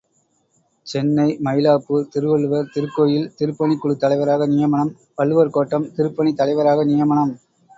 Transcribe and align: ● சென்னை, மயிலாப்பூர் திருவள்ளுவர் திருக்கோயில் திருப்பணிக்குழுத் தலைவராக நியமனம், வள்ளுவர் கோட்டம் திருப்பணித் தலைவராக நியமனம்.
● 0.01 0.07
சென்னை, 0.87 1.25
மயிலாப்பூர் 1.43 2.07
திருவள்ளுவர் 2.07 2.71
திருக்கோயில் 2.73 3.29
திருப்பணிக்குழுத் 3.37 4.01
தலைவராக 4.05 4.47
நியமனம், 4.47 4.91
வள்ளுவர் 5.15 5.55
கோட்டம் 5.57 5.89
திருப்பணித் 5.95 6.41
தலைவராக 6.41 6.85
நியமனம். 6.85 7.33